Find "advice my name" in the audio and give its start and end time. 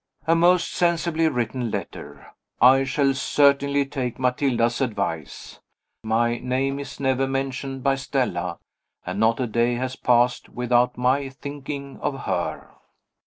4.81-6.79